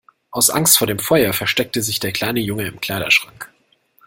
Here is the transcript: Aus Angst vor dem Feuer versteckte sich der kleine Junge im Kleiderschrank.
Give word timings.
Aus 0.31 0.49
Angst 0.49 0.79
vor 0.79 0.87
dem 0.87 0.97
Feuer 0.97 1.31
versteckte 1.31 1.83
sich 1.83 1.99
der 1.99 2.11
kleine 2.11 2.39
Junge 2.39 2.65
im 2.67 2.81
Kleiderschrank. 2.81 3.53